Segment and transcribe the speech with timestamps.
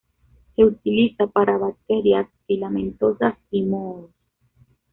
[0.55, 4.09] Se utiliza para bacterias filamentosas y mohos.